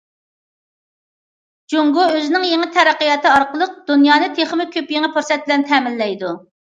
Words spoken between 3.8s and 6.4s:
دۇنيانى تېخىمۇ كۆپ يېڭى پۇرسەت بىلەن تەمىنلەيدۇ.